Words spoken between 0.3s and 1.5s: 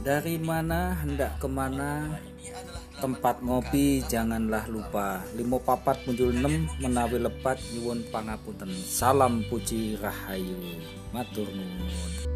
mana hendak ke